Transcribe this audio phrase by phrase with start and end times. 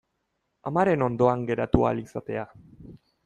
[0.69, 2.47] Amaren ondoan geratu ahal izatea.